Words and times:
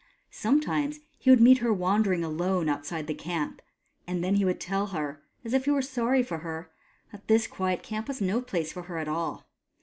Some 0.33 0.59
times 0.61 0.99
he 1.19 1.29
would 1.29 1.39
meet 1.41 1.59
her 1.59 1.71
wandering 1.71 2.23
alone 2.23 2.67
outside 2.67 3.05
HOW 3.05 3.09
LIGHT 3.09 3.17
CAME 3.19 3.31
109 3.39 3.49
the 3.49 3.53
camp, 3.53 3.61
and 4.07 4.23
then 4.23 4.33
he 4.33 4.43
would 4.43 4.59
tell 4.59 4.87
her, 4.87 5.21
as 5.45 5.53
if 5.53 5.65
he 5.65 5.69
were 5.69 5.83
sorry 5.83 6.23
for 6.23 6.39
her, 6.39 6.71
that 7.11 7.27
this 7.27 7.45
quiet 7.45 7.83
camp 7.83 8.07
was 8.07 8.19
no 8.19 8.41
place 8.41 8.73
for 8.73 8.81
her 8.89 8.97
at 8.97 9.07
all. 9.07 9.45